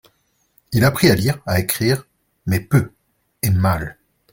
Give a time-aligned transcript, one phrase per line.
[0.71, 2.07] Il apprit à lire, à écrire,
[2.47, 2.91] mais peu
[3.43, 3.99] et mal.